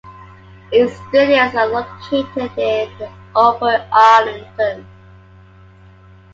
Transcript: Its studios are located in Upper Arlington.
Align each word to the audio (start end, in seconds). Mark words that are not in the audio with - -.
Its 0.71 0.93
studios 1.09 1.53
are 1.53 1.67
located 1.67 2.57
in 2.57 2.91
Upper 3.35 3.87
Arlington. 3.91 4.87